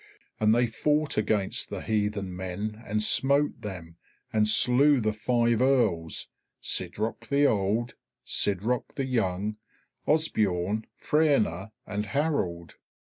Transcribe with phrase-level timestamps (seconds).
[0.39, 3.97] And they fought against the heathen men and smote them,
[4.33, 6.27] and slew the five Earls,
[6.59, 7.93] Sidroc the Old,
[8.25, 9.57] Sidroc the Young,
[10.07, 12.77] Osbeorn, Fraena, and Harold.